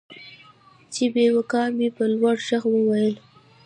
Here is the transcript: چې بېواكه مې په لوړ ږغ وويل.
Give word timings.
چې 0.93 1.03
بېواكه 1.13 1.61
مې 1.77 1.87
په 1.95 2.03
لوړ 2.13 2.35
ږغ 2.47 2.63
وويل. 2.71 3.15